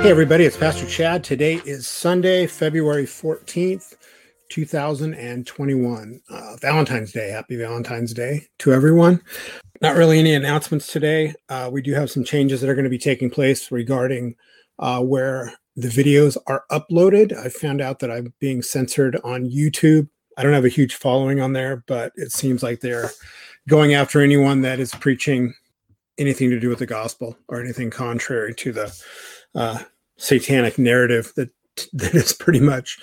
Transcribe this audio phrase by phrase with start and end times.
[0.00, 1.22] Hey, everybody, it's Pastor Chad.
[1.22, 3.96] Today is Sunday, February 14th,
[4.48, 6.20] 2021.
[6.30, 7.28] Uh, Valentine's Day.
[7.28, 9.20] Happy Valentine's Day to everyone.
[9.82, 11.34] Not really any announcements today.
[11.50, 14.36] Uh, we do have some changes that are going to be taking place regarding
[14.78, 17.36] uh, where the videos are uploaded.
[17.36, 20.08] I found out that I'm being censored on YouTube.
[20.38, 23.10] I don't have a huge following on there, but it seems like they're
[23.68, 25.52] going after anyone that is preaching
[26.16, 29.04] anything to do with the gospel or anything contrary to the
[29.54, 29.82] uh,
[30.16, 31.50] satanic narrative that
[31.92, 32.98] that is pretty much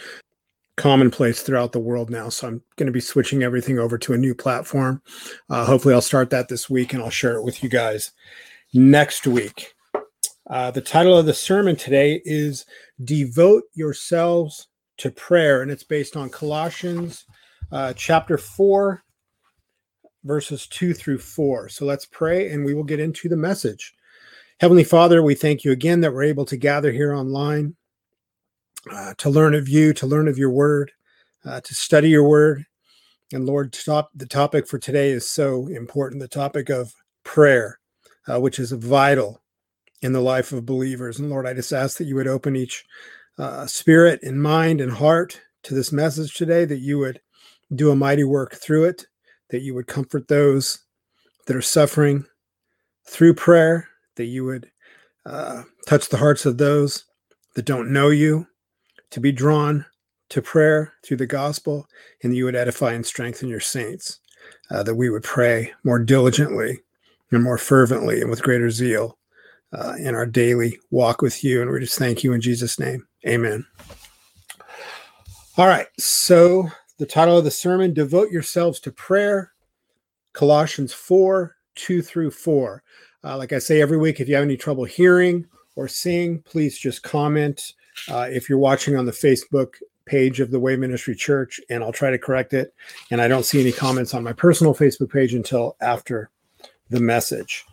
[0.75, 2.29] commonplace throughout the world now.
[2.29, 5.01] So I'm going to be switching everything over to a new platform.
[5.49, 8.11] Uh, hopefully, I'll start that this week and I'll share it with you guys
[8.73, 9.73] next week.
[10.49, 12.65] Uh, the title of the sermon today is
[13.03, 14.67] Devote Yourselves
[14.97, 17.25] to Prayer, and it's based on Colossians
[17.71, 19.03] uh, chapter 4,
[20.23, 21.69] verses 2 through 4.
[21.69, 23.93] So let's pray and we will get into the message.
[24.59, 27.75] Heavenly Father, we thank you again that we're able to gather here online
[28.91, 30.91] uh, to learn of you, to learn of your word,
[31.45, 32.65] uh, to study your word.
[33.31, 36.91] And Lord, top, the topic for today is so important the topic of
[37.23, 37.77] prayer,
[38.27, 39.43] uh, which is vital
[40.01, 41.19] in the life of believers.
[41.19, 42.83] And Lord, I just ask that you would open each
[43.37, 47.21] uh, spirit and mind and heart to this message today, that you would
[47.75, 49.05] do a mighty work through it,
[49.51, 50.79] that you would comfort those
[51.45, 52.25] that are suffering
[53.07, 53.87] through prayer,
[54.17, 54.69] that you would
[55.25, 57.05] uh, touch the hearts of those
[57.55, 58.47] that don't know you,
[59.09, 59.85] to be drawn
[60.29, 61.87] to prayer through the gospel,
[62.21, 64.19] and you would edify and strengthen your saints,
[64.69, 66.79] uh, that we would pray more diligently
[67.31, 69.17] and more fervently and with greater zeal
[69.73, 71.61] uh, in our daily walk with you.
[71.61, 73.07] And we just thank you in Jesus' name.
[73.25, 73.65] Amen.
[75.57, 75.87] All right.
[75.97, 76.69] So,
[76.99, 79.53] the title of the sermon Devote Yourselves to Prayer,
[80.33, 82.83] Colossians 4 2 through 4.
[83.27, 85.45] Uh, like I say every week, if you have any trouble hearing
[85.75, 87.73] or seeing, please just comment.
[88.09, 91.91] Uh, if you're watching on the Facebook page of the Way Ministry Church, and I'll
[91.91, 92.73] try to correct it.
[93.11, 96.29] And I don't see any comments on my personal Facebook page until after
[96.89, 97.65] the message.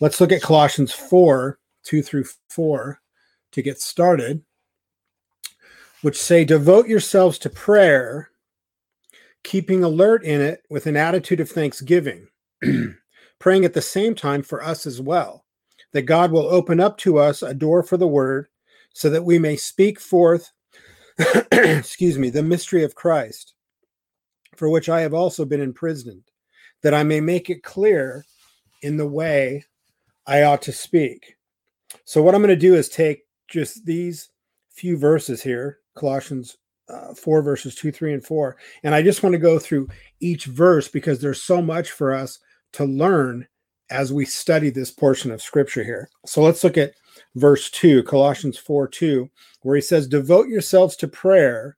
[0.00, 2.98] Let's look at Colossians 4 2 through 4
[3.50, 4.42] to get started,
[6.00, 8.30] which say, Devote yourselves to prayer,
[9.42, 12.28] keeping alert in it with an attitude of thanksgiving.
[13.42, 15.44] praying at the same time for us as well,
[15.90, 18.46] that God will open up to us a door for the word
[18.94, 20.52] so that we may speak forth,
[21.50, 23.54] excuse me, the mystery of Christ,
[24.54, 26.22] for which I have also been imprisoned,
[26.84, 28.24] that I may make it clear
[28.80, 29.64] in the way
[30.24, 31.34] I ought to speak.
[32.04, 34.30] So, what I'm going to do is take just these
[34.70, 39.32] few verses here, Colossians uh, 4, verses 2, 3, and 4, and I just want
[39.32, 39.88] to go through
[40.20, 42.38] each verse because there's so much for us
[42.72, 43.46] to learn
[43.90, 46.08] as we study this portion of scripture here.
[46.26, 46.94] So let's look at
[47.34, 49.30] verse 2, Colossians 4 2,
[49.62, 51.76] where he says, Devote yourselves to prayer,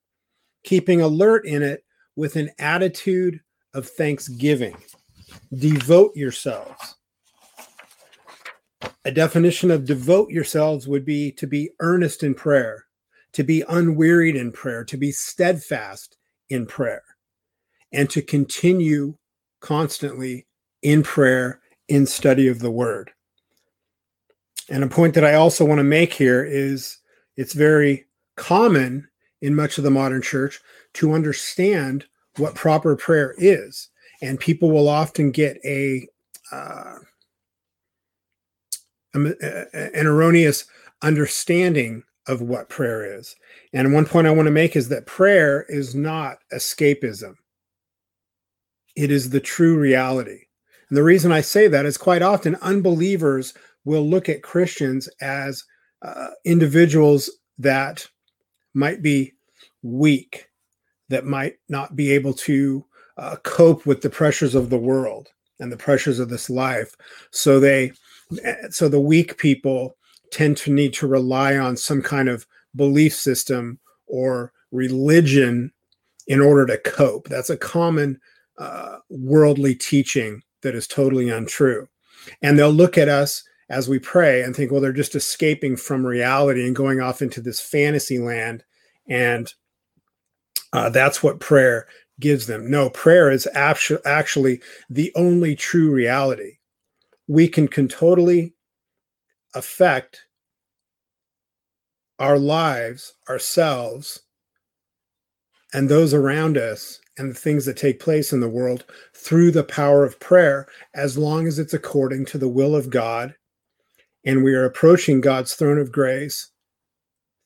[0.63, 1.85] keeping alert in it
[2.17, 3.41] with an attitude
[3.75, 4.77] of thanksgiving.
[5.53, 6.95] Devote yourselves.
[9.05, 12.87] A definition of devote yourselves would be to be earnest in prayer,
[13.33, 16.17] to be unwearied in prayer, to be steadfast
[16.49, 17.03] in prayer,
[17.93, 19.17] and to continue
[19.61, 20.47] constantly
[20.85, 23.11] in prayer, in study of the word.
[24.71, 26.99] And a point that I also want to make here is
[27.37, 28.05] it's very
[28.37, 29.09] common
[29.43, 30.61] in much of the modern church
[30.95, 32.05] to understand
[32.37, 33.89] what proper prayer is.
[34.23, 36.07] And people will often get a,
[36.53, 36.95] uh,
[39.13, 40.65] an erroneous
[41.03, 43.37] understanding of what prayer is.
[43.73, 47.35] And one point I want to make is that prayer is not escapism,
[48.97, 50.44] it is the true reality.
[50.95, 53.53] And the reason I say that is quite often unbelievers
[53.85, 55.65] will look at Christians as
[56.03, 58.07] uh, individuals that
[58.75, 59.33] might be
[59.83, 60.49] weak,
[61.09, 62.85] that might not be able to
[63.17, 66.95] uh, cope with the pressures of the world and the pressures of this life.
[67.33, 67.91] So they,
[68.71, 69.97] so the weak people
[70.31, 72.47] tend to need to rely on some kind of
[72.77, 75.73] belief system or religion
[76.29, 77.27] in order to cope.
[77.29, 78.21] That's a common
[78.59, 81.89] uh, worldly teaching that is totally untrue.
[82.43, 86.05] And they'll look at us as we pray and think, well, they're just escaping from
[86.05, 88.65] reality and going off into this fantasy land.
[89.09, 89.53] And
[90.73, 91.87] uh, that's what prayer
[92.21, 92.71] gives them.
[92.71, 96.59] No, prayer is actu- actually the only true reality.
[97.29, 98.55] We can, can totally
[99.55, 100.27] affect
[102.19, 104.21] our lives, ourselves,
[105.73, 108.85] and those around us and the things that take place in the world
[109.15, 113.35] through the power of prayer, as long as it's according to the will of God
[114.25, 116.51] and we are approaching God's throne of grace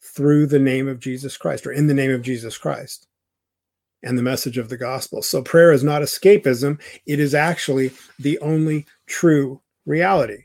[0.00, 3.06] through the name of Jesus Christ or in the name of Jesus Christ
[4.02, 5.22] and the message of the gospel.
[5.22, 10.44] So prayer is not escapism, it is actually the only true reality.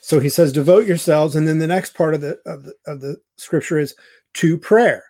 [0.00, 3.00] So he says devote yourselves and then the next part of the of the, of
[3.00, 3.94] the scripture is
[4.34, 5.04] to prayer.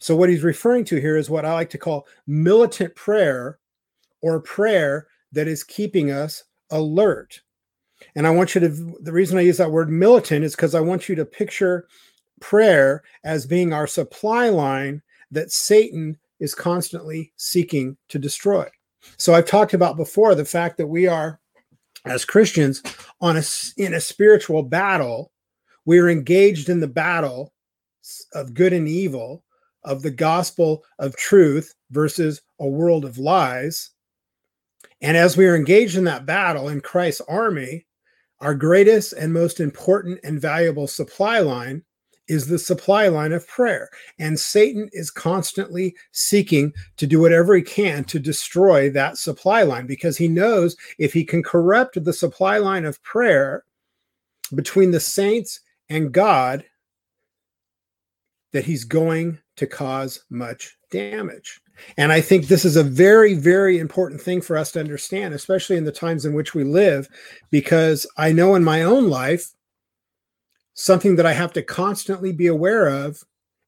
[0.00, 3.58] So what he's referring to here is what I like to call militant prayer
[4.22, 7.40] or prayer that is keeping us alert.
[8.14, 8.68] And I want you to,
[9.00, 11.86] the reason I use that word militant is because I want you to picture
[12.40, 18.66] prayer as being our supply line that Satan is constantly seeking to destroy.
[19.18, 21.38] So I've talked about before the fact that we are,
[22.06, 22.82] as Christians,
[23.20, 23.42] on a,
[23.76, 25.30] in a spiritual battle.
[25.84, 27.52] We are engaged in the battle
[28.32, 29.42] of good and evil,
[29.84, 33.90] of the gospel of truth versus a world of lies.
[35.00, 37.86] And as we are engaged in that battle in Christ's army,
[38.40, 41.82] our greatest and most important and valuable supply line
[42.30, 43.90] is the supply line of prayer.
[44.18, 49.86] And Satan is constantly seeking to do whatever he can to destroy that supply line
[49.86, 53.64] because he knows if he can corrupt the supply line of prayer
[54.54, 56.64] between the saints and God,
[58.52, 61.60] that he's going to cause much damage.
[61.98, 65.76] And I think this is a very, very important thing for us to understand, especially
[65.76, 67.08] in the times in which we live,
[67.50, 69.52] because I know in my own life,
[70.72, 73.22] something that I have to constantly be aware of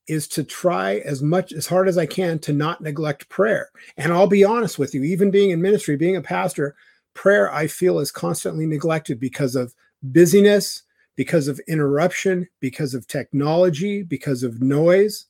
[0.09, 3.69] is to try as much as hard as I can to not neglect prayer.
[3.99, 6.75] And I'll be honest with you, even being in ministry, being a pastor,
[7.13, 10.85] prayer I feel is constantly neglected because of busyness,
[11.17, 15.27] because of interruption, because of technology, because of noise.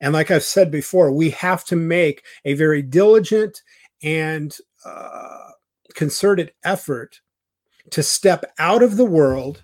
[0.00, 3.62] And like I've said before, we have to make a very diligent
[4.02, 4.54] and
[4.84, 5.50] uh,
[5.94, 7.20] concerted effort
[7.90, 9.62] to step out of the world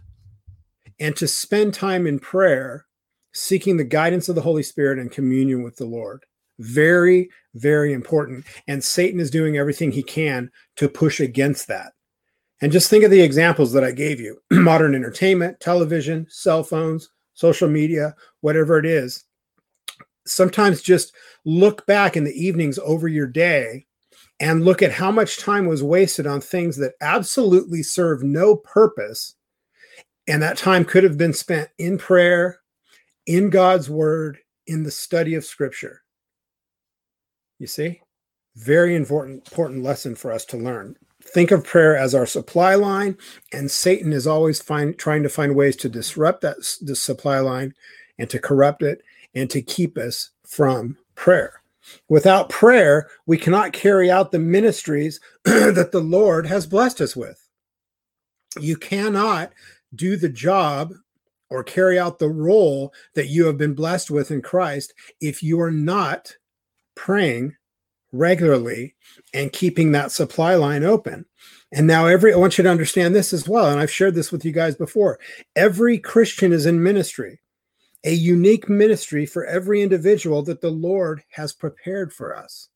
[0.99, 2.87] and to spend time in prayer,
[3.33, 6.25] seeking the guidance of the Holy Spirit and communion with the Lord.
[6.59, 8.47] Very, very important.
[8.69, 11.93] And Satan is doing everything he can to push against that.
[12.61, 17.11] And just think of the examples that I gave you modern entertainment, television, cell phones,
[17.35, 19.25] social media, whatever it is.
[20.27, 21.15] Sometimes just
[21.45, 23.87] look back in the evenings over your day
[24.41, 29.35] and look at how much time was wasted on things that absolutely serve no purpose
[30.27, 32.61] and that time could have been spent in prayer,
[33.27, 36.03] in God's word, in the study of scripture.
[37.59, 38.01] You see?
[38.57, 40.97] Very important, important lesson for us to learn.
[41.23, 43.17] Think of prayer as our supply line,
[43.53, 47.75] and Satan is always find, trying to find ways to disrupt that the supply line
[48.19, 49.03] and to corrupt it
[49.35, 51.63] and to keep us from prayer.
[52.09, 57.49] Without prayer, we cannot carry out the ministries that the Lord has blessed us with.
[58.59, 59.53] You cannot
[59.95, 60.93] do the job
[61.51, 65.61] or carry out the role that you have been blessed with in Christ if you
[65.61, 66.35] are not
[66.95, 67.57] praying
[68.13, 68.95] regularly
[69.35, 71.27] and keeping that supply line open.
[71.73, 74.31] And now every I want you to understand this as well and I've shared this
[74.31, 75.19] with you guys before.
[75.57, 77.41] Every Christian is in ministry.
[78.05, 82.69] A unique ministry for every individual that the Lord has prepared for us.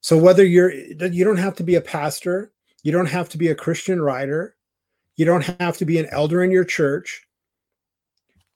[0.00, 3.48] So whether you're you don't have to be a pastor, you don't have to be
[3.48, 4.56] a Christian writer,
[5.16, 7.26] you don't have to be an elder in your church.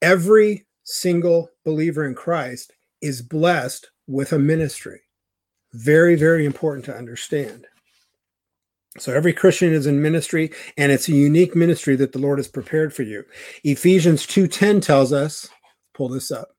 [0.01, 5.01] Every single believer in Christ is blessed with a ministry.
[5.73, 7.67] Very, very important to understand.
[8.99, 12.49] So every Christian is in ministry, and it's a unique ministry that the Lord has
[12.49, 13.25] prepared for you.
[13.63, 15.49] Ephesians 2:10 tells us,
[15.95, 16.57] pull this up.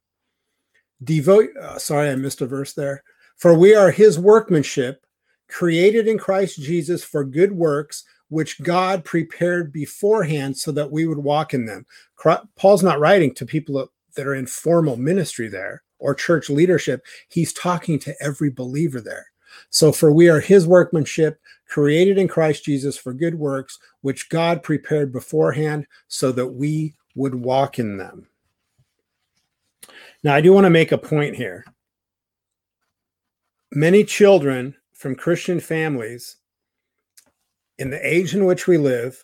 [1.04, 3.04] Devote, uh, sorry, I missed a verse there.
[3.38, 5.04] For we are his workmanship,
[5.50, 11.18] created in Christ Jesus for good works, which God prepared beforehand so that we would
[11.18, 11.86] walk in them.
[12.56, 17.04] Paul's not writing to people that are in formal ministry there or church leadership.
[17.30, 19.31] He's talking to every believer there.
[19.70, 24.64] So, for we are his workmanship, created in Christ Jesus for good works, which God
[24.64, 28.28] prepared beforehand so that we would walk in them.
[30.24, 31.66] Now, I do want to make a point here.
[33.72, 36.38] Many children from Christian families
[37.78, 39.24] in the age in which we live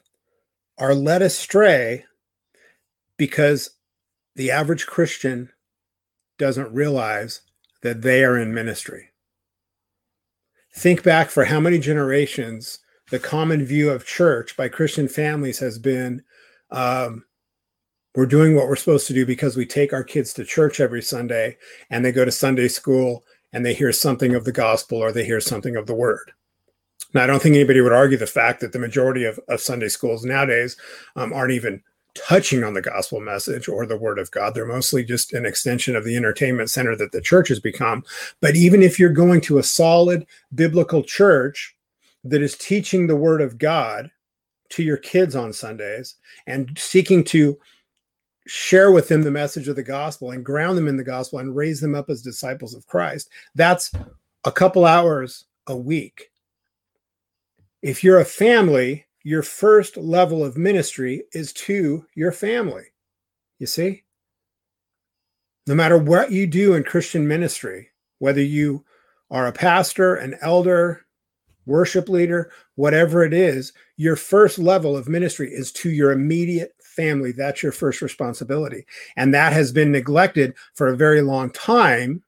[0.77, 2.05] are led astray
[3.17, 3.72] because
[4.36, 5.51] the average Christian
[6.38, 7.41] doesn't realize
[7.81, 9.10] that they are in ministry.
[10.74, 15.79] Think back for how many generations the common view of church by Christian families has
[15.79, 16.24] been
[16.71, 17.24] um,
[18.15, 21.03] we're doing what we're supposed to do because we take our kids to church every
[21.03, 21.55] Sunday
[21.91, 25.24] and they go to Sunday school and they hear something of the gospel or they
[25.24, 26.31] hear something of the word.
[27.13, 29.88] Now, I don't think anybody would argue the fact that the majority of, of Sunday
[29.88, 30.75] schools nowadays
[31.15, 31.83] um, aren't even
[32.25, 34.53] touching on the gospel message or the word of God.
[34.53, 38.03] They're mostly just an extension of the entertainment center that the church has become.
[38.41, 41.75] But even if you're going to a solid biblical church
[42.24, 44.12] that is teaching the word of God
[44.69, 47.57] to your kids on Sundays and seeking to
[48.45, 51.55] share with them the message of the gospel and ground them in the gospel and
[51.55, 53.91] raise them up as disciples of Christ, that's
[54.43, 56.31] a couple hours a week.
[57.81, 62.86] If you're a family, your first level of ministry is to your family.
[63.60, 64.03] You see?
[65.67, 68.86] No matter what you do in Christian ministry, whether you
[69.29, 71.05] are a pastor, an elder,
[71.65, 77.34] worship leader, whatever it is, your first level of ministry is to your immediate family.
[77.34, 78.86] That's your first responsibility.
[79.17, 82.24] And that has been neglected for a very long time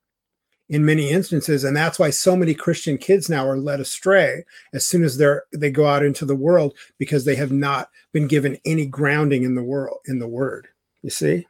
[0.69, 4.85] in many instances and that's why so many christian kids now are led astray as
[4.85, 8.57] soon as they're they go out into the world because they have not been given
[8.65, 10.67] any grounding in the world in the word.
[11.01, 11.47] You see?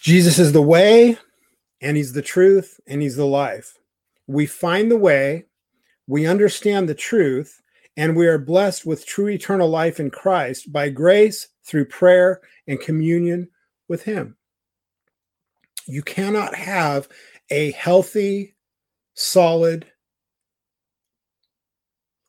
[0.00, 1.18] Jesus is the way
[1.80, 3.78] and he's the truth and he's the life.
[4.26, 5.46] We find the way
[6.06, 7.60] we understand the truth
[7.96, 12.80] and we are blessed with true eternal life in christ by grace through prayer and
[12.80, 13.48] communion
[13.88, 14.36] with him
[15.90, 17.08] you cannot have
[17.50, 18.54] a healthy,
[19.14, 19.86] solid,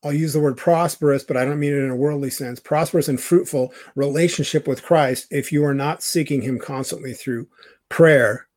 [0.03, 3.08] I'll use the word prosperous, but I don't mean it in a worldly sense, prosperous
[3.08, 7.48] and fruitful relationship with Christ if you are not seeking Him constantly through
[7.89, 8.48] prayer,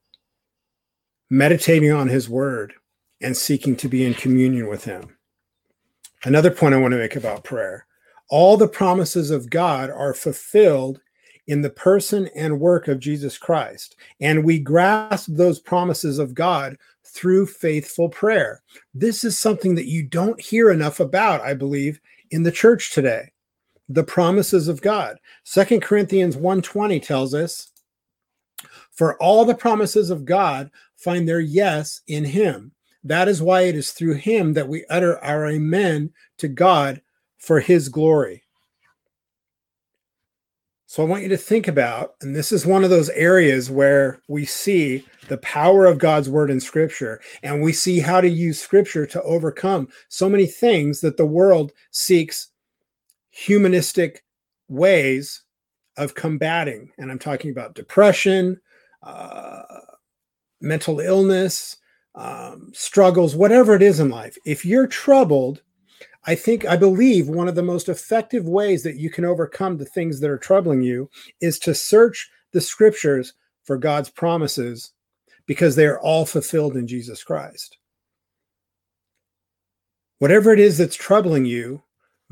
[1.28, 2.72] meditating on His word,
[3.20, 5.16] and seeking to be in communion with Him.
[6.24, 7.86] Another point I want to make about prayer
[8.30, 11.00] all the promises of God are fulfilled
[11.46, 13.96] in the person and work of Jesus Christ.
[14.20, 18.62] And we grasp those promises of God through faithful prayer.
[18.94, 23.30] This is something that you don't hear enough about, I believe, in the church today.
[23.88, 25.18] The promises of God.
[25.44, 27.70] Second Corinthians 1:20 tells us,
[28.90, 32.72] "For all the promises of God find their yes in him.
[33.04, 37.02] That is why it is through him that we utter our amen to God
[37.36, 38.43] for his glory."
[40.94, 44.22] So I want you to think about, and this is one of those areas where
[44.28, 48.60] we see the power of God's word in scripture, and we see how to use
[48.60, 52.52] scripture to overcome so many things that the world seeks
[53.30, 54.22] humanistic
[54.68, 55.42] ways
[55.96, 56.92] of combating.
[56.96, 58.60] And I'm talking about depression,
[59.02, 59.62] uh,
[60.60, 61.76] mental illness,
[62.14, 64.38] um, struggles, whatever it is in life.
[64.46, 65.60] If you're troubled,
[66.26, 69.84] I think, I believe one of the most effective ways that you can overcome the
[69.84, 74.92] things that are troubling you is to search the scriptures for God's promises
[75.46, 77.76] because they are all fulfilled in Jesus Christ.
[80.18, 81.82] Whatever it is that's troubling you,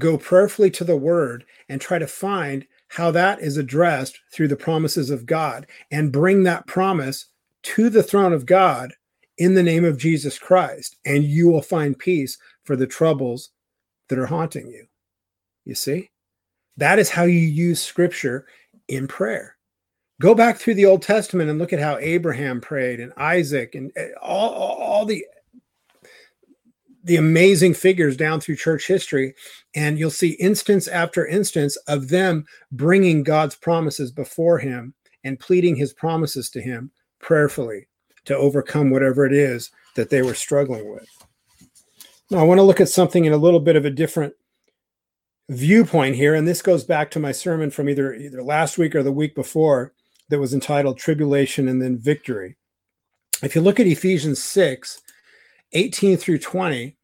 [0.01, 4.57] go prayerfully to the word and try to find how that is addressed through the
[4.57, 7.27] promises of God and bring that promise
[7.63, 8.95] to the throne of God
[9.39, 10.97] in the name of Jesus Christ.
[11.05, 13.51] And you will find peace for the troubles
[14.13, 14.85] that are haunting you.
[15.65, 16.11] You see?
[16.77, 18.47] That is how you use scripture
[18.89, 19.57] in prayer.
[20.21, 23.91] Go back through the Old Testament and look at how Abraham prayed and Isaac and
[23.97, 25.25] eh, all, all the
[27.05, 29.35] the amazing figures down through church history
[29.75, 35.75] and you'll see instance after instance of them bringing God's promises before him and pleading
[35.75, 37.89] his promises to him prayerfully
[38.27, 41.22] to overcome whatever it is that they were struggling with.
[42.35, 44.35] I want to look at something in a little bit of a different
[45.51, 49.03] viewpoint here, and this goes back to my sermon from either either last week or
[49.03, 49.93] the week before
[50.29, 52.57] that was entitled Tribulation and then Victory.
[53.43, 55.01] If you look at Ephesians 6,
[55.73, 56.97] 18 through 20,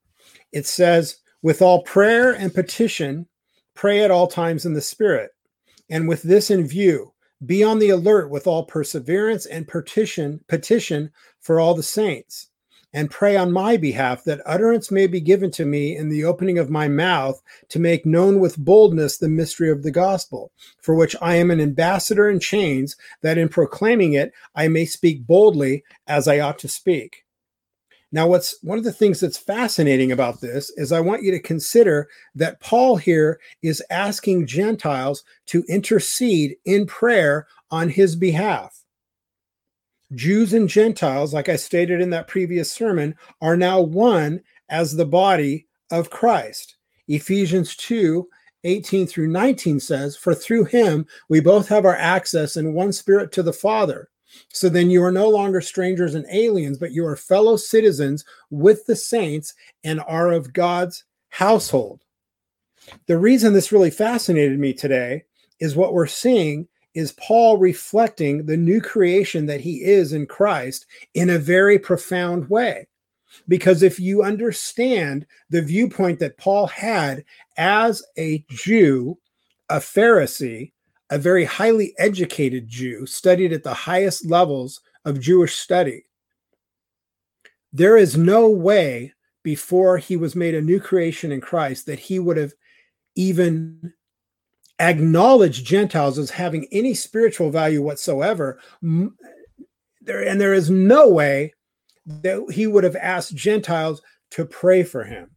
[0.52, 3.26] it says, With all prayer and petition,
[3.74, 5.32] pray at all times in the Spirit.
[5.90, 7.12] And with this in view,
[7.44, 12.47] be on the alert with all perseverance and petition, petition for all the saints
[12.92, 16.58] and pray on my behalf that utterance may be given to me in the opening
[16.58, 21.14] of my mouth to make known with boldness the mystery of the gospel, for which
[21.20, 26.26] I am an ambassador in chains, that in proclaiming it I may speak boldly as
[26.26, 27.24] I ought to speak.
[28.10, 31.38] Now, what's one of the things that's fascinating about this is I want you to
[31.38, 38.77] consider that Paul here is asking Gentiles to intercede in prayer on his behalf.
[40.14, 45.06] Jews and Gentiles, like I stated in that previous sermon, are now one as the
[45.06, 46.76] body of Christ.
[47.08, 48.28] Ephesians 2
[48.64, 53.30] 18 through 19 says, For through him we both have our access in one spirit
[53.32, 54.08] to the Father.
[54.48, 58.84] So then you are no longer strangers and aliens, but you are fellow citizens with
[58.86, 62.02] the saints and are of God's household.
[63.06, 65.24] The reason this really fascinated me today
[65.60, 70.86] is what we're seeing is Paul reflecting the new creation that he is in Christ
[71.14, 72.86] in a very profound way.
[73.46, 77.24] Because if you understand the viewpoint that Paul had
[77.56, 79.18] as a Jew,
[79.68, 80.72] a Pharisee,
[81.10, 86.04] a very highly educated Jew, studied at the highest levels of Jewish study,
[87.72, 92.18] there is no way before he was made a new creation in Christ that he
[92.18, 92.52] would have
[93.14, 93.92] even
[94.78, 98.58] acknowledged Gentiles as having any spiritual value whatsoever.
[98.82, 101.52] There, and there is no way
[102.06, 105.30] that he would have asked Gentiles to pray for him.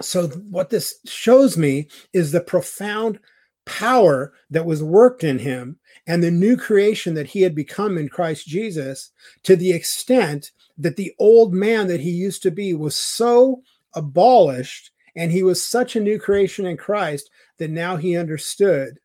[0.00, 3.18] So, what this shows me is the profound
[3.66, 8.08] power that was worked in him and the new creation that he had become in
[8.08, 9.10] Christ Jesus
[9.42, 13.62] to the extent that the old man that he used to be was so
[13.94, 17.28] abolished and he was such a new creation in Christ
[17.58, 18.98] that now he understood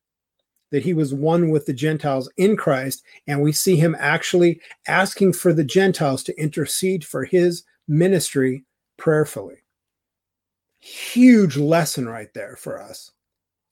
[0.72, 3.03] that he was one with the Gentiles in Christ.
[3.27, 8.65] And we see him actually asking for the Gentiles to intercede for his ministry
[8.98, 9.57] prayerfully.
[10.79, 13.12] Huge lesson right there for us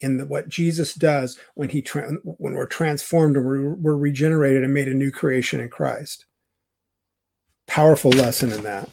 [0.02, 4.64] in the, what Jesus does when he tra- when we're transformed and we're, we're regenerated
[4.64, 6.26] and made a new creation in Christ.
[7.68, 8.90] Powerful lesson in that.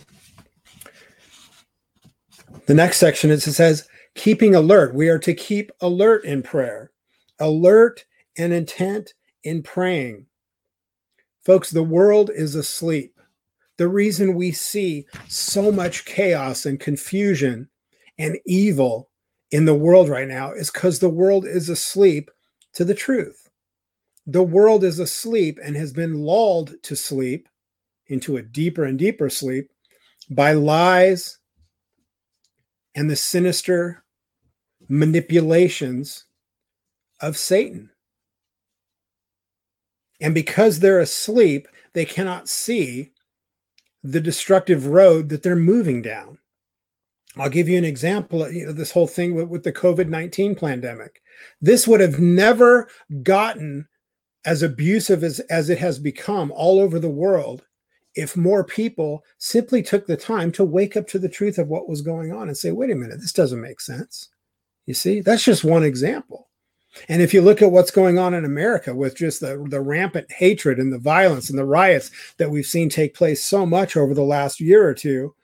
[2.66, 3.86] The next section is it says,
[4.18, 4.94] keeping alert.
[4.94, 6.90] We are to keep alert in prayer,
[7.38, 8.04] alert
[8.36, 10.26] and intent in praying.
[11.44, 13.18] Folks, the world is asleep.
[13.76, 17.68] The reason we see so much chaos and confusion
[18.18, 19.08] and evil
[19.52, 22.28] in the world right now is because the world is asleep
[22.74, 23.48] to the truth.
[24.26, 27.48] The world is asleep and has been lulled to sleep
[28.08, 29.70] into a deeper and deeper sleep
[30.28, 31.38] by lies
[32.96, 34.02] and the sinister
[34.88, 36.24] manipulations
[37.20, 37.90] of Satan.
[40.20, 43.12] And because they're asleep, they cannot see
[44.02, 46.38] the destructive road that they're moving down.
[47.36, 50.08] I'll give you an example of you know, this whole thing with, with the COVID
[50.08, 51.22] 19 pandemic.
[51.60, 52.88] This would have never
[53.22, 53.86] gotten
[54.44, 57.64] as abusive as, as it has become all over the world
[58.14, 61.88] if more people simply took the time to wake up to the truth of what
[61.88, 64.28] was going on and say, wait a minute, this doesn't make sense.
[64.88, 66.48] You see, that's just one example.
[67.10, 70.32] And if you look at what's going on in America with just the, the rampant
[70.32, 74.14] hatred and the violence and the riots that we've seen take place so much over
[74.14, 75.34] the last year or two,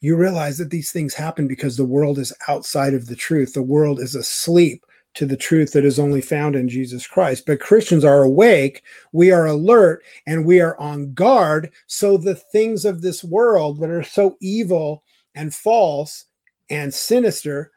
[0.00, 3.52] you realize that these things happen because the world is outside of the truth.
[3.52, 7.46] The world is asleep to the truth that is only found in Jesus Christ.
[7.46, 11.72] But Christians are awake, we are alert, and we are on guard.
[11.86, 15.04] So the things of this world that are so evil
[15.36, 16.24] and false
[16.68, 17.70] and sinister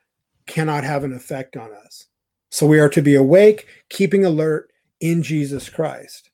[0.47, 2.07] cannot have an effect on us.
[2.49, 6.31] So we are to be awake, keeping alert in Jesus Christ.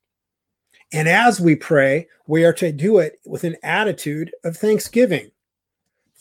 [0.92, 5.32] And as we pray, we are to do it with an attitude of thanksgiving.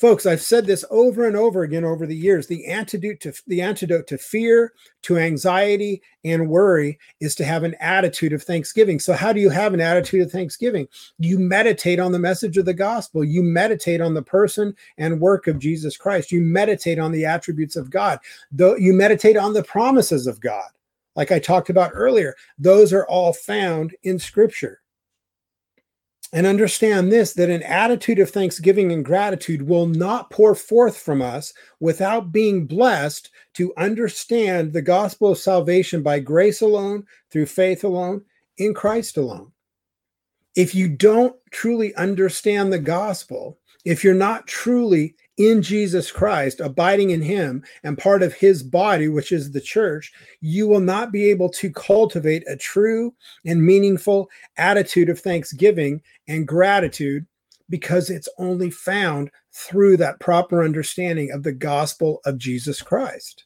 [0.03, 2.49] Folks, I've said this over and over again over the years.
[2.49, 7.77] The antidote to the antidote to fear, to anxiety and worry is to have an
[7.79, 8.99] attitude of thanksgiving.
[8.99, 10.89] So how do you have an attitude of thanksgiving?
[11.21, 13.23] You meditate on the message of the gospel.
[13.23, 16.33] You meditate on the person and work of Jesus Christ.
[16.33, 18.19] You meditate on the attributes of God.
[18.51, 20.67] Though you meditate on the promises of God.
[21.15, 24.82] Like I talked about earlier, those are all found in scripture.
[26.35, 31.21] And understand this that an attitude of thanksgiving and gratitude will not pour forth from
[31.21, 37.85] us without being blessed to understand the gospel of salvation by grace alone, through faith
[37.85, 38.25] alone,
[38.57, 39.53] in Christ alone.
[40.57, 47.11] If you don't truly understand the gospel, if you're not truly in Jesus Christ, abiding
[47.11, 51.31] in Him, and part of His body, which is the church, you will not be
[51.31, 53.15] able to cultivate a true
[53.45, 57.27] and meaningful attitude of thanksgiving and gratitude
[57.71, 63.45] because it's only found through that proper understanding of the gospel of Jesus Christ.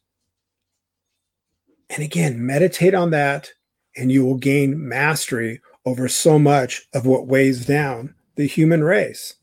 [1.91, 3.51] And again, meditate on that,
[3.97, 9.35] and you will gain mastery over so much of what weighs down the human race.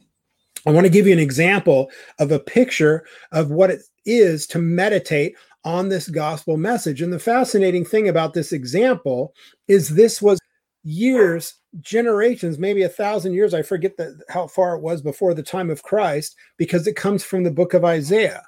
[0.66, 4.60] I want to give you an example of a picture of what it is to
[4.60, 7.02] meditate on this gospel message.
[7.02, 9.34] And the fascinating thing about this example
[9.68, 10.40] is this was
[10.84, 13.54] years, generations, maybe a thousand years.
[13.54, 17.24] I forget the, how far it was before the time of Christ, because it comes
[17.24, 18.44] from the book of Isaiah.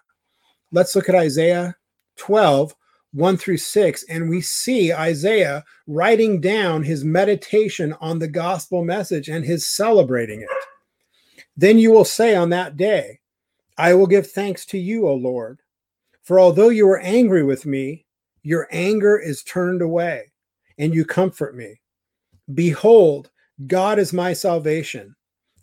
[0.71, 1.75] Let's look at Isaiah
[2.17, 2.75] 12,
[3.13, 9.29] 1 through 6, and we see Isaiah writing down his meditation on the gospel message
[9.29, 10.49] and his celebrating it.
[11.57, 13.19] Then you will say on that day,
[13.77, 15.59] I will give thanks to you, O Lord,
[16.25, 18.05] For although you were angry with me,
[18.41, 20.31] your anger is turned away,
[20.79, 21.79] and you comfort me.
[22.51, 23.29] Behold,
[23.67, 25.15] God is my salvation.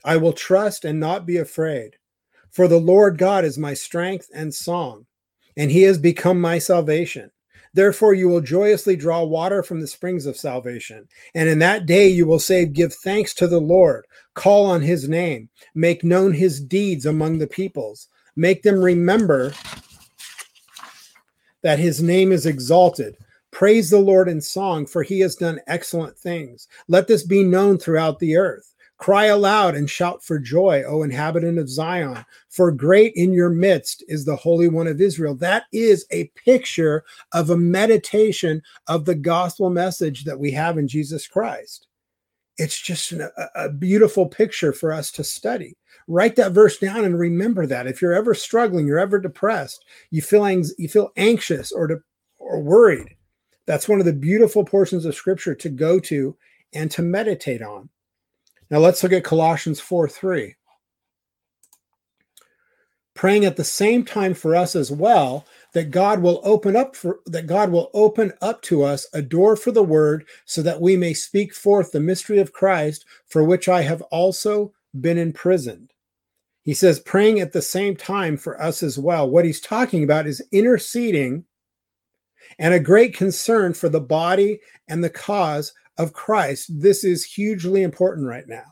[0.05, 1.97] I will trust and not be afraid.
[2.51, 5.07] For the Lord God is my strength and song,
[5.57, 7.33] and he has become my salvation.
[7.75, 11.09] Therefore, you will joyously draw water from the springs of salvation.
[11.35, 15.09] And in that day, you will say, Give thanks to the Lord, call on his
[15.09, 19.55] name, make known his deeds among the peoples, make them remember
[21.63, 23.17] that his name is exalted.
[23.53, 26.69] Praise the Lord in song, for he has done excellent things.
[26.89, 28.72] Let this be known throughout the earth.
[29.03, 34.05] Cry aloud and shout for joy, O inhabitant of Zion, for great in your midst
[34.07, 35.35] is the Holy One of Israel.
[35.35, 40.87] That is a picture of a meditation of the gospel message that we have in
[40.87, 41.89] Jesus Christ.
[42.59, 45.77] It's just an, a, a beautiful picture for us to study.
[46.07, 47.89] Write that verse down and remember that.
[47.89, 51.99] If you're ever struggling, you're ever depressed, you feel you feel anxious or to,
[52.39, 53.17] or worried,
[53.67, 56.37] that's one of the beautiful portions of Scripture to go to
[56.73, 57.89] and to meditate on.
[58.73, 60.55] Now let's look at Colossians 4 3.
[63.13, 67.21] Praying at the same time for us as well that God will open up for
[67.27, 70.97] that God will open up to us a door for the word so that we
[70.97, 75.93] may speak forth the mystery of Christ for which I have also been imprisoned.
[76.63, 79.29] He says praying at the same time for us as well.
[79.29, 81.45] What he's talking about is interceding
[82.59, 86.71] and a great concern for the body and the cause of Christ.
[86.81, 88.65] This is hugely important right now.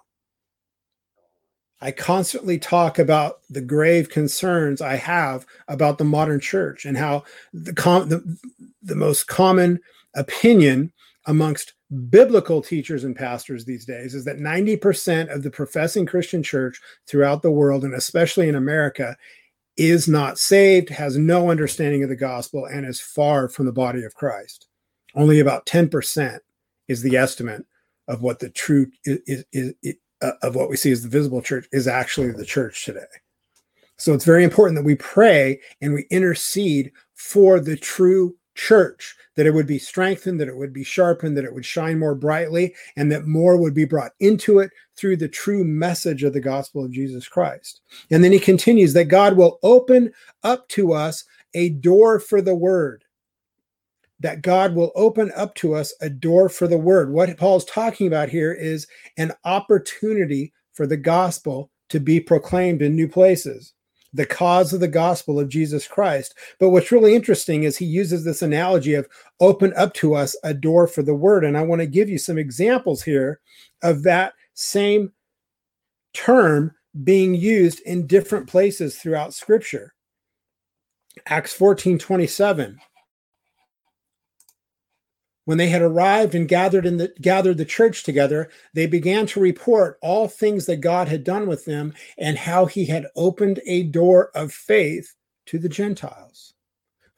[1.82, 7.24] I constantly talk about the grave concerns I have about the modern church and how
[7.54, 8.38] the, com- the,
[8.82, 9.80] the most common
[10.14, 10.92] opinion
[11.26, 11.74] amongst
[12.10, 17.42] biblical teachers and pastors these days is that 90% of the professing Christian church throughout
[17.42, 19.16] the world, and especially in America,
[19.76, 24.04] is not saved, has no understanding of the gospel, and is far from the body
[24.04, 24.66] of Christ.
[25.14, 26.38] Only about 10%
[26.90, 27.64] is the estimate
[28.08, 31.40] of what the true is, is, is uh, of what we see as the visible
[31.40, 33.00] church is actually the church today.
[33.96, 39.46] So it's very important that we pray and we intercede for the true church, that
[39.46, 42.74] it would be strengthened, that it would be sharpened, that it would shine more brightly,
[42.96, 46.84] and that more would be brought into it through the true message of the gospel
[46.84, 47.82] of Jesus Christ.
[48.10, 51.24] And then he continues that God will open up to us
[51.54, 53.04] a door for the word
[54.20, 57.12] that God will open up to us a door for the word.
[57.12, 62.94] What Paul's talking about here is an opportunity for the gospel to be proclaimed in
[62.94, 63.74] new places,
[64.12, 66.34] the cause of the gospel of Jesus Christ.
[66.58, 69.08] But what's really interesting is he uses this analogy of
[69.40, 71.44] open up to us a door for the word.
[71.44, 73.40] And I want to give you some examples here
[73.82, 75.12] of that same
[76.12, 79.94] term being used in different places throughout scripture.
[81.26, 82.78] Acts 14 27
[85.50, 89.40] when they had arrived and gathered in the gathered the church together, they began to
[89.40, 93.82] report all things that God had done with them and how he had opened a
[93.82, 96.54] door of faith to the Gentiles.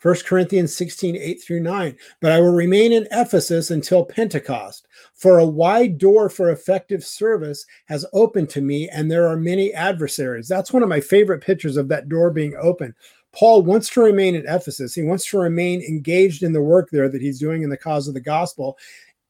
[0.01, 1.95] 1 Corinthians 16, 8 through 9.
[2.23, 7.67] But I will remain in Ephesus until Pentecost, for a wide door for effective service
[7.85, 10.49] has opened to me, and there are many adversaries.
[10.49, 12.95] That's one of my favorite pictures of that door being open.
[13.35, 14.95] Paul wants to remain in Ephesus.
[14.95, 18.09] He wants to remain engaged in the work there that he's doing in the cause
[18.09, 18.79] of the gospel.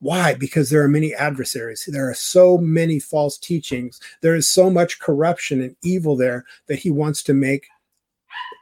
[0.00, 0.34] Why?
[0.34, 1.88] Because there are many adversaries.
[1.90, 4.00] There are so many false teachings.
[4.20, 7.68] There is so much corruption and evil there that he wants to make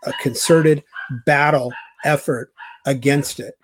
[0.05, 0.85] a concerted
[1.25, 1.73] battle
[2.05, 2.53] effort
[2.85, 3.57] against it.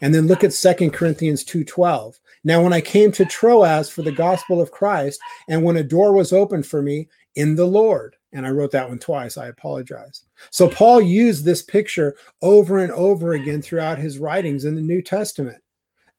[0.00, 2.18] And then look at Second Corinthians 2:12.
[2.42, 6.12] Now when I came to Troas for the gospel of Christ and when a door
[6.12, 9.36] was opened for me in the Lord, and I wrote that one twice.
[9.36, 10.24] I apologize.
[10.50, 15.02] So Paul used this picture over and over again throughout his writings in the New
[15.02, 15.62] Testament.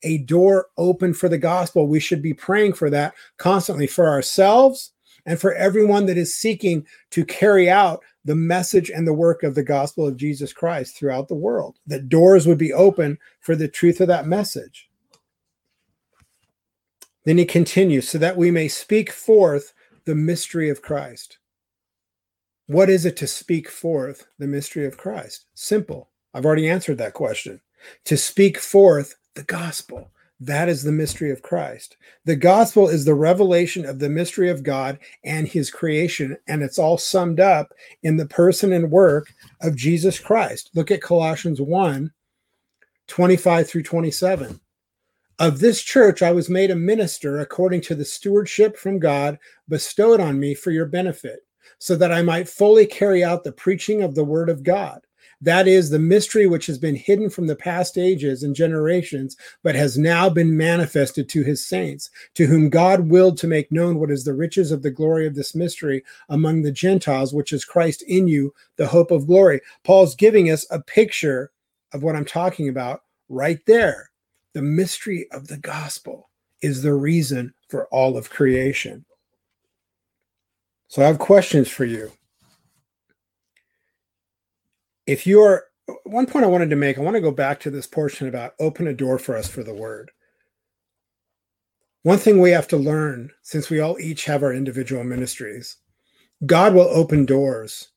[0.03, 1.87] A door open for the gospel.
[1.87, 4.91] We should be praying for that constantly for ourselves
[5.25, 9.55] and for everyone that is seeking to carry out the message and the work of
[9.55, 11.77] the gospel of Jesus Christ throughout the world.
[11.87, 14.89] That doors would be open for the truth of that message.
[17.25, 19.73] Then he continues, so that we may speak forth
[20.03, 21.37] the mystery of Christ
[22.67, 25.45] what is it to speak forth the mystery of Christ?
[25.53, 26.09] Simple.
[26.33, 27.59] I've already answered that question.
[28.05, 30.11] To speak forth the gospel.
[30.39, 31.97] That is the mystery of Christ.
[32.25, 36.79] The gospel is the revelation of the mystery of God and his creation, and it's
[36.79, 37.73] all summed up
[38.03, 40.69] in the person and work of Jesus Christ.
[40.73, 42.11] Look at Colossians 1
[43.07, 44.59] 25 through 27.
[45.39, 50.21] Of this church I was made a minister according to the stewardship from God bestowed
[50.21, 51.45] on me for your benefit
[51.79, 55.01] so that I might fully carry out the preaching of the word of God,
[55.43, 59.75] That is the mystery which has been hidden from the past ages and generations, but
[59.75, 64.09] has now been manifested to his saints, to whom God willed to make known what
[64.09, 68.03] is the riches of the glory of this mystery among the Gentiles, which is Christ
[68.03, 69.59] in you, the hope of glory.
[69.83, 71.51] Paul's giving us a picture
[71.91, 74.11] of what I'm talking about right there.
[74.53, 76.29] The mystery of the gospel
[76.61, 79.03] is the reason for all of creation.
[80.93, 82.11] So I have questions for you.
[85.07, 85.63] If you're
[86.03, 88.53] one point I wanted to make, I want to go back to this portion about
[88.59, 90.11] open a door for us for the word.
[92.03, 95.77] One thing we have to learn, since we all each have our individual ministries,
[96.45, 97.87] God will open doors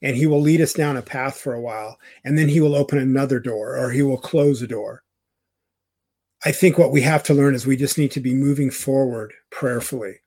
[0.00, 2.76] and he will lead us down a path for a while, and then he will
[2.76, 5.02] open another door or he will close a door.
[6.44, 9.32] I think what we have to learn is we just need to be moving forward
[9.50, 10.20] prayerfully.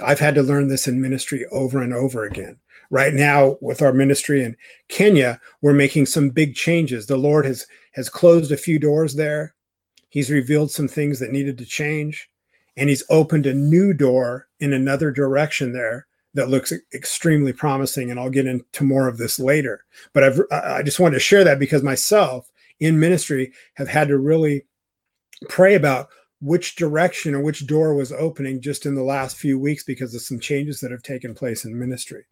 [0.00, 2.58] I've had to learn this in ministry over and over again.
[2.90, 4.56] Right now, with our ministry in
[4.88, 7.06] Kenya, we're making some big changes.
[7.06, 9.54] The Lord has has closed a few doors there.
[10.08, 12.28] He's revealed some things that needed to change,
[12.76, 18.10] and He's opened a new door in another direction there that looks extremely promising.
[18.10, 19.84] And I'll get into more of this later.
[20.12, 24.18] But I've I just wanted to share that because myself in ministry have had to
[24.18, 24.64] really
[25.48, 26.08] pray about
[26.42, 30.20] which direction or which door was opening just in the last few weeks because of
[30.20, 32.24] some changes that have taken place in ministry.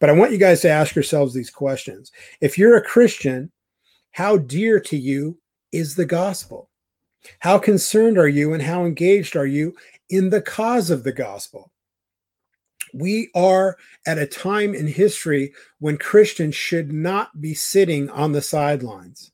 [0.00, 2.12] But I want you guys to ask yourselves these questions.
[2.40, 3.50] If you're a Christian,
[4.12, 5.38] how dear to you
[5.72, 6.70] is the gospel?
[7.40, 9.74] How concerned are you and how engaged are you
[10.08, 11.72] in the cause of the gospel?
[12.94, 13.76] We are
[14.06, 19.32] at a time in history when Christians should not be sitting on the sidelines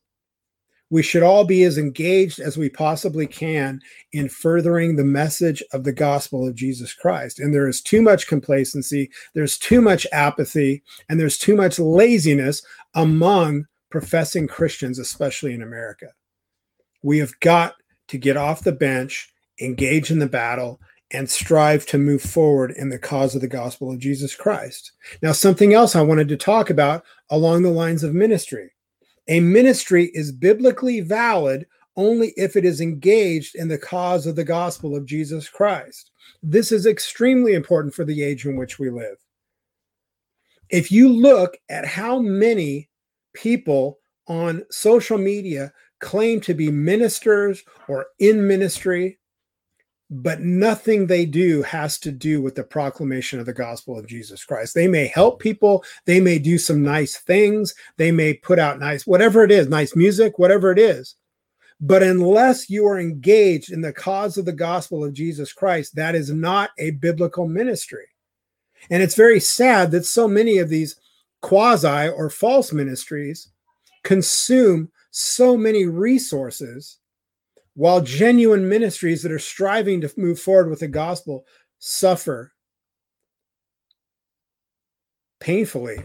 [0.92, 3.81] we should all be as engaged as we possibly can
[4.12, 7.40] in furthering the message of the gospel of Jesus Christ.
[7.40, 12.62] And there is too much complacency, there's too much apathy, and there's too much laziness
[12.94, 16.09] among professing Christians, especially in America.
[17.02, 17.72] We have got
[18.09, 20.78] to get off the bench, engage in the battle,
[21.11, 24.92] and strive to move forward in the cause of the gospel of Jesus Christ.
[25.22, 28.72] Now, something else I wanted to talk about along the lines of ministry
[29.29, 34.45] a ministry is biblically valid only if it is engaged in the cause of the
[34.45, 36.11] gospel of Jesus Christ.
[36.43, 39.17] This is extremely important for the age in which we live.
[40.71, 42.89] If you look at how many
[43.35, 49.19] people on social media claim to be ministers or in ministry,
[50.14, 54.44] but nothing they do has to do with the proclamation of the gospel of Jesus
[54.44, 54.75] Christ.
[54.75, 59.07] They may help people, they may do some nice things, they may put out nice,
[59.07, 61.16] whatever it is, nice music, whatever it is.
[61.81, 66.14] But unless you are engaged in the cause of the gospel of Jesus Christ, that
[66.14, 68.07] is not a biblical ministry.
[68.90, 70.96] And it's very sad that so many of these
[71.40, 73.48] quasi or false ministries
[74.05, 76.98] consume so many resources
[77.75, 81.47] while genuine ministries that are striving to move forward with the gospel
[81.79, 82.53] suffer
[85.41, 85.97] painfully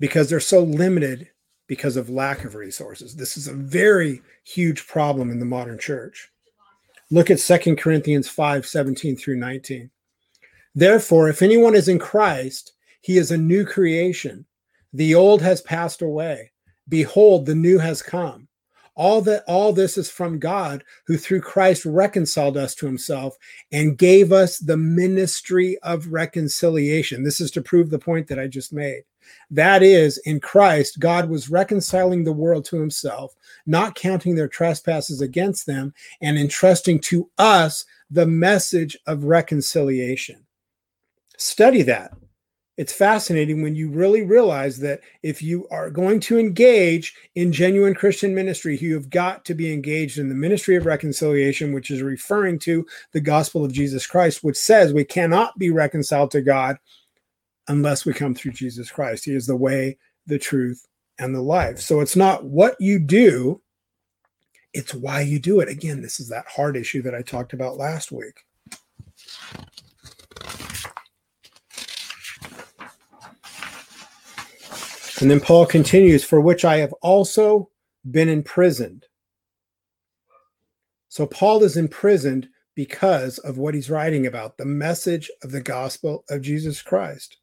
[0.00, 1.28] because they're so limited
[1.68, 3.14] because of lack of resources.
[3.14, 6.28] This is a very huge problem in the modern church.
[7.10, 9.90] Look at Second Corinthians 5 17 through 19.
[10.74, 14.44] Therefore, if anyone is in Christ, he is a new creation.
[14.92, 16.50] The old has passed away.
[16.88, 18.48] Behold, the new has come
[18.94, 23.36] all that all this is from god who through christ reconciled us to himself
[23.70, 27.22] and gave us the ministry of reconciliation.
[27.22, 29.02] This is to prove the point that i just made.
[29.50, 33.34] That is in christ god was reconciling the world to himself
[33.66, 40.44] not counting their trespasses against them and entrusting to us the message of reconciliation.
[41.38, 42.12] Study that
[42.78, 47.94] it's fascinating when you really realize that if you are going to engage in genuine
[47.94, 52.02] Christian ministry, you have got to be engaged in the ministry of reconciliation, which is
[52.02, 56.78] referring to the gospel of Jesus Christ, which says we cannot be reconciled to God
[57.68, 59.24] unless we come through Jesus Christ.
[59.24, 60.86] He is the way, the truth,
[61.18, 61.78] and the life.
[61.78, 63.60] So it's not what you do,
[64.72, 65.68] it's why you do it.
[65.68, 68.44] Again, this is that heart issue that I talked about last week.
[75.22, 77.70] And then Paul continues, for which I have also
[78.10, 79.06] been imprisoned.
[81.08, 86.24] So Paul is imprisoned because of what he's writing about the message of the gospel
[86.28, 87.36] of Jesus Christ.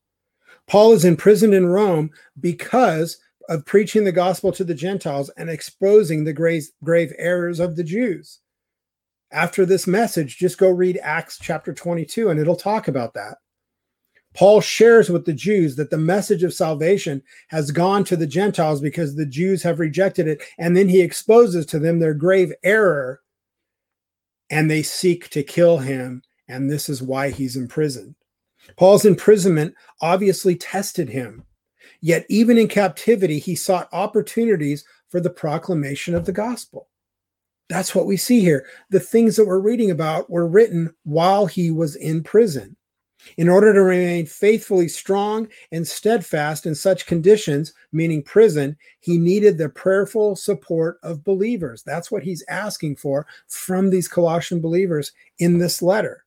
[0.67, 2.09] Paul is imprisoned in Rome
[2.41, 7.77] because of preaching the gospel to the Gentiles and exposing the grave, grave errors of
[7.77, 8.39] the Jews.
[9.31, 13.37] After this message, just go read Acts chapter 22 and it'll talk about that.
[14.35, 18.79] Paul shares with the Jews that the message of salvation has gone to the Gentiles
[18.79, 20.43] because the Jews have rejected it.
[20.57, 23.21] And then he exposes to them their grave error
[24.49, 26.21] and they seek to kill him.
[26.47, 28.15] And this is why he's imprisoned.
[28.77, 31.45] Paul's imprisonment obviously tested him.
[32.01, 36.87] Yet, even in captivity, he sought opportunities for the proclamation of the gospel.
[37.67, 38.65] That's what we see here.
[38.89, 42.75] The things that we're reading about were written while he was in prison.
[43.37, 49.57] In order to remain faithfully strong and steadfast in such conditions, meaning prison, he needed
[49.57, 51.83] the prayerful support of believers.
[51.83, 56.25] That's what he's asking for from these Colossian believers in this letter.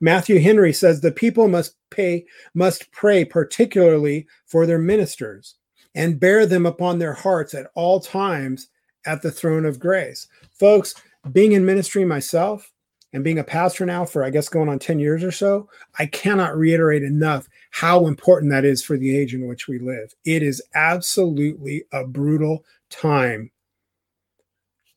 [0.00, 5.54] Matthew Henry says the people must pay must pray particularly for their ministers
[5.94, 8.68] and bear them upon their hearts at all times
[9.06, 10.26] at the throne of grace.
[10.50, 10.94] Folks,
[11.32, 12.73] being in ministry myself
[13.14, 16.04] and being a pastor now for I guess going on 10 years or so, I
[16.04, 20.14] cannot reiterate enough how important that is for the age in which we live.
[20.26, 23.50] It is absolutely a brutal time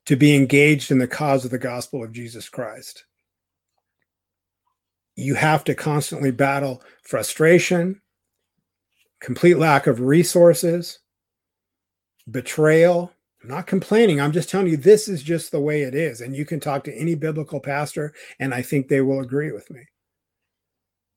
[0.05, 3.05] to be engaged in the cause of the gospel of Jesus Christ
[5.17, 7.99] you have to constantly battle frustration,
[9.19, 10.99] complete lack of resources,
[12.29, 13.11] betrayal.
[13.41, 14.19] I'm not complaining.
[14.19, 16.21] I'm just telling you this is just the way it is.
[16.21, 19.69] And you can talk to any biblical pastor, and I think they will agree with
[19.69, 19.81] me.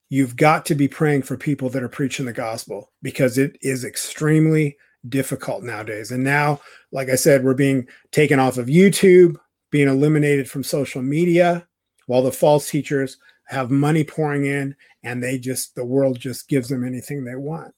[0.09, 3.85] You've got to be praying for people that are preaching the gospel because it is
[3.85, 6.11] extremely difficult nowadays.
[6.11, 6.59] And now,
[6.91, 9.37] like I said, we're being taken off of YouTube,
[9.71, 11.65] being eliminated from social media,
[12.07, 16.69] while the false teachers have money pouring in and they just the world just gives
[16.69, 17.73] them anything they want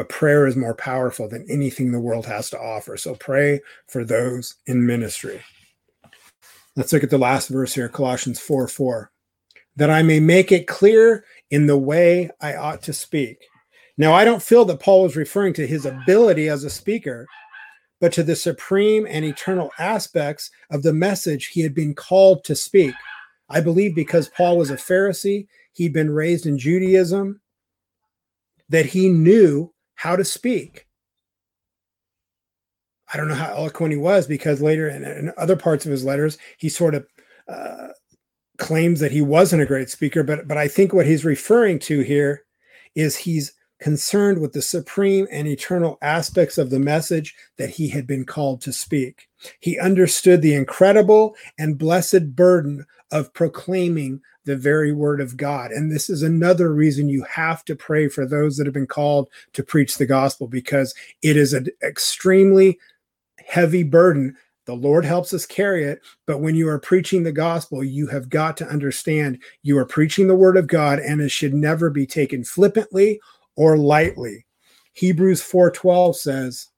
[0.00, 2.96] but prayer is more powerful than anything the world has to offer.
[2.96, 5.42] So pray for those in ministry.
[6.74, 9.10] Let's look at the last verse here colossians 4 4
[9.76, 13.44] that i may make it clear in the way i ought to speak.
[13.98, 17.26] Now i don't feel that paul was referring to his ability as a speaker
[18.00, 22.56] but to the supreme and eternal aspects of the message he had been called to
[22.56, 22.94] speak.
[23.50, 27.42] I believe because Paul was a Pharisee, he'd been raised in Judaism,
[28.70, 30.86] that he knew how to speak.
[33.12, 36.06] I don't know how eloquent he was because later in, in other parts of his
[36.06, 37.06] letters, he sort of
[37.46, 37.88] uh,
[38.56, 40.22] claims that he wasn't a great speaker.
[40.22, 42.44] But, but I think what he's referring to here
[42.94, 48.06] is he's concerned with the supreme and eternal aspects of the message that he had
[48.06, 49.28] been called to speak.
[49.60, 55.70] He understood the incredible and blessed burden of proclaiming the very word of God.
[55.70, 59.28] And this is another reason you have to pray for those that have been called
[59.52, 62.78] to preach the gospel because it is an extremely
[63.46, 64.36] heavy burden.
[64.66, 68.28] The Lord helps us carry it, but when you are preaching the gospel, you have
[68.28, 72.06] got to understand you are preaching the word of God and it should never be
[72.06, 73.20] taken flippantly
[73.56, 74.46] or lightly.
[74.92, 76.68] Hebrews 4:12 says,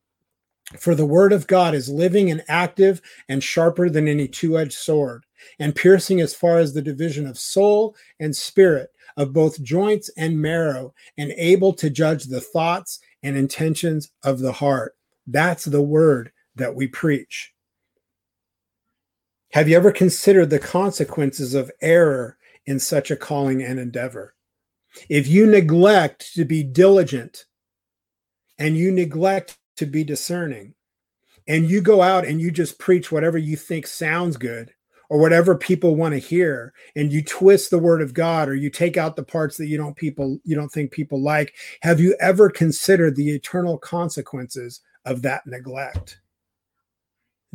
[0.78, 5.24] "For the word of God is living and active and sharper than any two-edged sword,
[5.58, 10.40] and piercing as far as the division of soul and spirit, of both joints and
[10.40, 16.32] marrow, and able to judge the thoughts and intentions of the heart." That's the word
[16.56, 17.52] that we preach.
[19.52, 24.34] Have you ever considered the consequences of error in such a calling and endeavor?
[25.08, 27.44] If you neglect to be diligent
[28.58, 30.74] and you neglect to be discerning,
[31.48, 34.72] and you go out and you just preach whatever you think sounds good
[35.10, 38.70] or whatever people want to hear and you twist the word of god or you
[38.70, 41.54] take out the parts that you don't people you don't think people like.
[41.82, 46.20] Have you ever considered the eternal consequences of that neglect?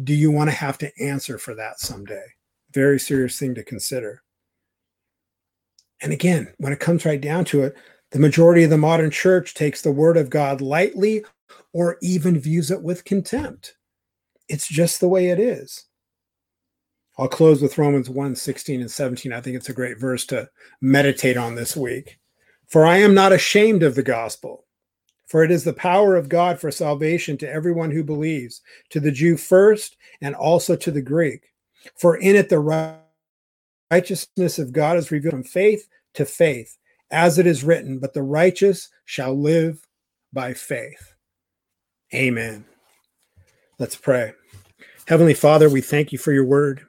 [0.04, 2.26] Do you want to have to answer for that someday?
[2.74, 4.22] Very serious thing to consider.
[6.02, 7.76] And again, when it comes right down to it,
[8.12, 11.26] the majority of the modern church takes the word of God lightly
[11.74, 13.76] or even views it with contempt.
[14.50, 15.86] It's just the way it is.
[17.18, 19.34] I'll close with Romans 1 16 and 17.
[19.34, 20.50] I think it's a great verse to
[20.82, 22.20] meditate on this week.
[22.68, 24.66] For I am not ashamed of the gospel,
[25.26, 29.12] for it is the power of God for salvation to everyone who believes, to the
[29.12, 31.54] Jew first, and also to the Greek.
[32.00, 33.00] For in it the
[33.92, 36.78] righteousness of God is revealed from faith to faith,
[37.10, 39.88] as it is written, but the righteous shall live
[40.34, 41.14] by faith.
[42.14, 42.66] Amen.
[43.80, 44.34] Let's pray.
[45.08, 46.82] Heavenly Father, we thank you for your word.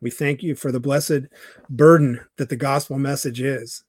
[0.00, 1.28] We thank you for the blessed
[1.70, 3.84] burden that the gospel message is.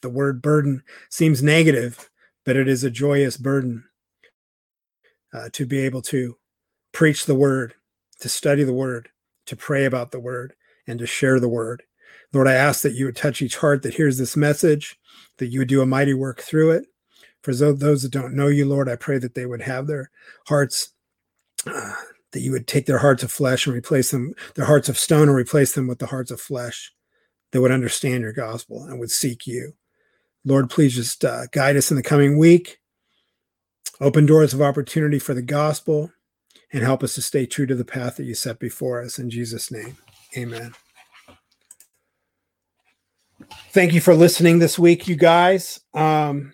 [0.00, 2.08] The word burden seems negative,
[2.44, 3.84] but it is a joyous burden
[5.34, 6.36] uh, to be able to
[6.92, 7.74] preach the word,
[8.20, 9.08] to study the word,
[9.46, 10.54] to pray about the word,
[10.86, 11.82] and to share the word.
[12.32, 14.98] Lord, I ask that you would touch each heart that hears this message,
[15.38, 16.84] that you would do a mighty work through it.
[17.42, 20.10] For those that don't know you, Lord, I pray that they would have their
[20.46, 20.90] hearts,
[21.66, 21.92] uh,
[22.32, 25.28] that you would take their hearts of flesh and replace them, their hearts of stone,
[25.28, 26.92] and replace them with the hearts of flesh
[27.52, 29.74] that would understand your gospel and would seek you.
[30.44, 32.78] Lord, please just uh, guide us in the coming week.
[34.00, 36.12] Open doors of opportunity for the gospel
[36.72, 39.18] and help us to stay true to the path that you set before us.
[39.18, 39.96] In Jesus' name,
[40.36, 40.72] amen.
[43.70, 45.80] Thank you for listening this week, you guys.
[45.94, 46.52] Um,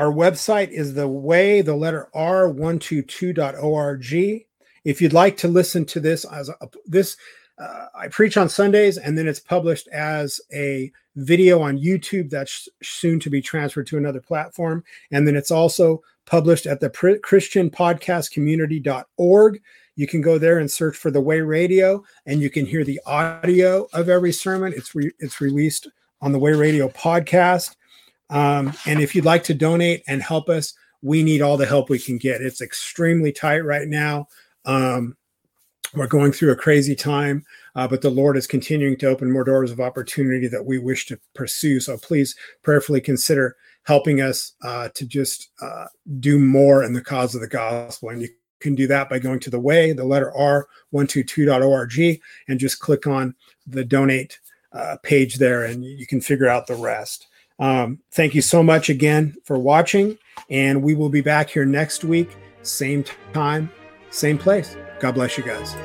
[0.00, 4.46] our website is the way, the letter R122.org.
[4.82, 6.54] If you'd like to listen to this as a,
[6.86, 7.18] this,
[7.58, 12.66] uh, I preach on Sundays and then it's published as a video on YouTube that's
[12.82, 14.82] soon to be transferred to another platform.
[15.10, 16.88] And then it's also published at the
[17.22, 19.60] Christian Podcast Community.org.
[19.96, 23.02] You can go there and search for the Way Radio, and you can hear the
[23.04, 24.72] audio of every sermon.
[24.74, 25.90] It's re- it's released
[26.22, 27.76] on the Way Radio podcast.
[28.30, 30.72] Um, and if you'd like to donate and help us,
[31.02, 32.40] we need all the help we can get.
[32.40, 34.28] It's extremely tight right now.
[34.64, 35.16] Um,
[35.94, 39.42] we're going through a crazy time, uh, but the Lord is continuing to open more
[39.42, 41.80] doors of opportunity that we wish to pursue.
[41.80, 45.86] So please prayerfully consider helping us uh, to just uh,
[46.20, 48.10] do more in the cause of the gospel.
[48.10, 48.28] And you
[48.60, 53.06] can do that by going to the way, the letter R, 122.org, and just click
[53.06, 53.34] on
[53.66, 54.38] the donate
[54.72, 57.26] uh, page there, and you can figure out the rest.
[57.60, 62.02] Um, thank you so much again for watching, and we will be back here next
[62.02, 63.70] week, same time,
[64.10, 64.76] same place.
[64.98, 65.76] God bless you guys.